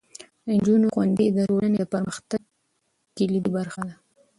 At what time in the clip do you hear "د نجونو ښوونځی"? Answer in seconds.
0.45-1.27